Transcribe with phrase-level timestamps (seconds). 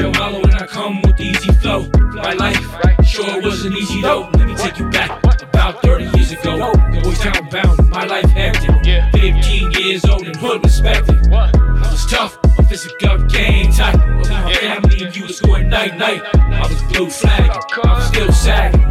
[0.00, 1.88] JoeMalo and I come with the easy flow.
[2.14, 2.60] My life
[3.04, 4.30] sure wasn't easy though.
[4.34, 5.10] Let me take you back
[5.42, 6.72] about 30 years ago.
[7.02, 8.70] Boys town bound, my life hectic.
[9.12, 11.26] 15 years old and hood respected.
[11.32, 11.50] I
[11.90, 13.96] was tough, my physical game tight.
[14.18, 16.22] With my family and you was going night night.
[16.34, 18.89] I was blue flag, I was still sagging.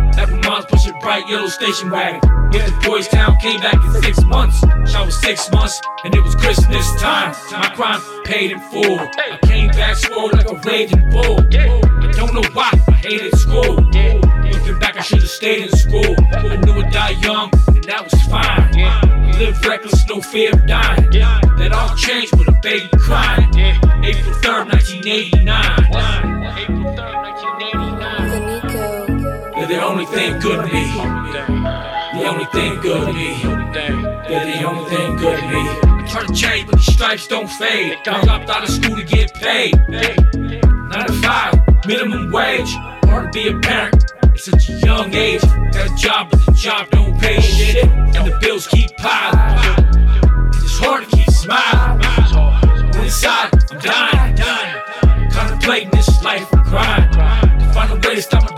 [0.99, 2.21] Bright yellow station wagon.
[2.51, 4.63] Went to Boys Town, came back in six months.
[4.63, 7.35] I was six months, and it was Christmas time.
[7.51, 8.99] My crime paid in full.
[8.99, 11.39] I came back swole like a raging bull.
[11.39, 13.75] I don't know why I hated school.
[13.75, 16.15] Looking back, I should have stayed in school.
[16.33, 18.73] I knew I'd die young, and that was fine.
[18.79, 21.09] I lived reckless, no fear of dying.
[21.11, 23.49] That all changed with a baby crying.
[24.03, 25.88] April 3rd, 1989.
[29.69, 30.83] The only thing good to me.
[30.93, 33.39] The only thing good to me.
[34.27, 35.59] They're the only thing good to me.
[35.59, 37.99] I try to change, but the stripes don't fade.
[38.07, 39.77] I dropped out of school to get paid.
[39.87, 41.53] Nine to five,
[41.85, 42.73] minimum wage.
[43.05, 45.41] Hard to be a parent at such a young age.
[45.41, 47.85] Got a job, but the job don't pay shit.
[47.85, 49.85] And the bills keep piling.
[50.55, 52.01] It's hard to keep smiling.
[53.03, 55.29] Inside, I'm dying, dying.
[55.31, 57.08] Contemplating this life of crime.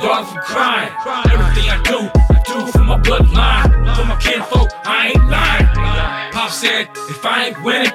[0.01, 0.91] Daughter from crying.
[1.31, 3.95] Everything I do, I do for my bloodline.
[3.95, 6.31] For my kinfolk, I ain't lying.
[6.33, 7.91] Pop said, if I ain't winning,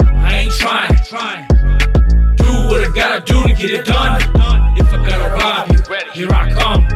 [0.00, 1.46] I ain't trying.
[2.36, 4.20] Do what I gotta do to get it done.
[4.76, 5.78] If I gotta rob you,
[6.12, 6.86] here I come.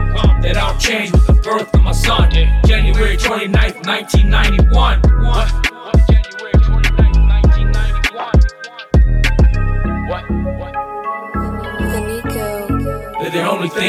[0.42, 2.30] That all changed with the birth of my son.
[2.66, 5.69] January 29th, 1991.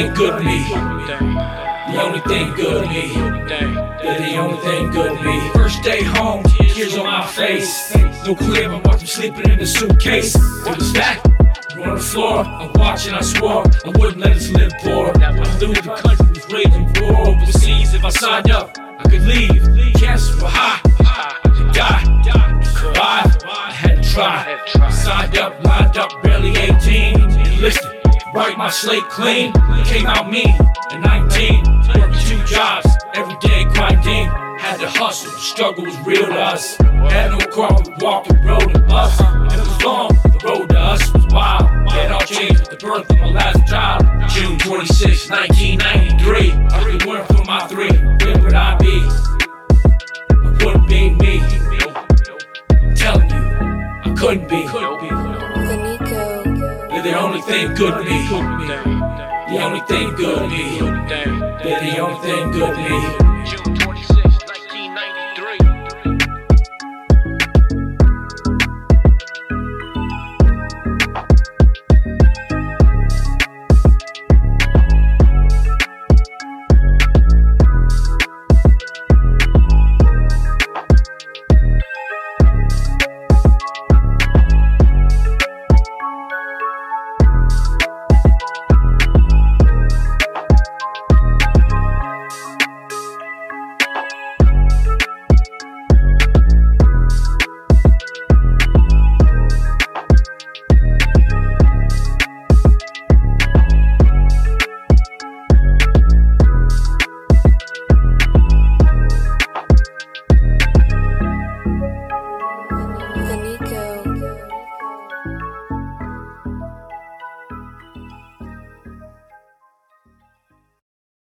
[0.01, 0.63] Thing good me.
[0.67, 3.13] The only thing good me.
[3.13, 5.49] They're the only thing good me.
[5.53, 7.93] First day home, tears on my face.
[8.25, 10.35] No crib, I watch them sleeping in the suitcase.
[10.35, 11.21] It was that.
[11.75, 15.11] we're On the floor, I'm watching, I swore I wouldn't let us live poor.
[15.17, 17.93] I knew the country was raging war overseas.
[17.93, 19.61] If I signed up, I could leave.
[19.99, 22.61] Chances were high, I could die.
[22.63, 24.89] Survive, I had to try.
[24.89, 27.21] Signed up, lined up, barely 18.
[27.21, 28.00] Enlisted,
[28.33, 29.53] write my slate clean.
[29.85, 30.55] Came out mean
[30.91, 31.63] at 19.
[31.95, 34.29] Working two jobs, every day grinding.
[34.59, 36.77] Had to hustle, the struggle was real to us.
[36.77, 39.19] Had no car, we walked the road and bus.
[39.19, 41.69] It was long, the road to us was wild.
[41.93, 44.03] It all changed with the birth of my last child.
[44.29, 46.51] June 26, 1993.
[46.51, 47.89] I really went for my three.
[47.89, 49.01] Where would I be?
[50.29, 51.39] I wouldn't be me.
[52.69, 53.35] I'm telling you,
[54.05, 55.30] I couldn't be.
[57.01, 58.27] They're the only thing good to me.
[58.27, 60.77] The only thing good to me.
[60.77, 63.30] They're the only thing good to me.